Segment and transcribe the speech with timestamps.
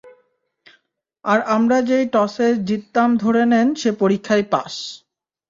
[1.25, 4.73] আর আমরা যেই টসে জিততাম ধরে নেন সে পরীক্ষায় পাস!